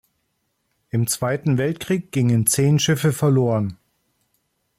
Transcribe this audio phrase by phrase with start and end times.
[0.89, 3.77] Im Zweiten Weltkrieg gingen zehn Schiffe verloren.